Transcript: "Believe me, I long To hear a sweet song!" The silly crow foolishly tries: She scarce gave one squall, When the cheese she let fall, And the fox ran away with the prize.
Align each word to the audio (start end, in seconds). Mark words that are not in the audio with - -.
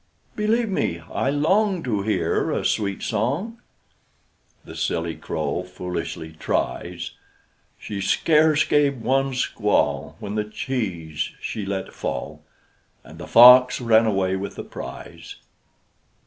"Believe 0.35 0.67
me, 0.69 0.99
I 1.13 1.29
long 1.29 1.83
To 1.83 2.01
hear 2.01 2.49
a 2.49 2.65
sweet 2.65 3.03
song!" 3.03 3.61
The 4.65 4.75
silly 4.75 5.15
crow 5.15 5.61
foolishly 5.61 6.31
tries: 6.33 7.11
She 7.77 8.01
scarce 8.01 8.63
gave 8.63 8.99
one 8.99 9.35
squall, 9.35 10.15
When 10.19 10.33
the 10.33 10.43
cheese 10.45 11.29
she 11.39 11.67
let 11.67 11.93
fall, 11.93 12.41
And 13.03 13.19
the 13.19 13.27
fox 13.27 13.79
ran 13.79 14.07
away 14.07 14.35
with 14.35 14.55
the 14.55 14.63
prize. 14.63 15.35